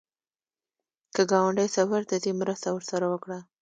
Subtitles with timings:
[1.15, 3.39] که ګاونډی سفر ته ځي، مرسته ورسره وکړه